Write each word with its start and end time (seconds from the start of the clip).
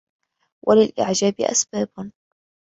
وَلِلْإِعْجَابِ 0.67 1.41
أَسْبَابٌ 1.41 2.11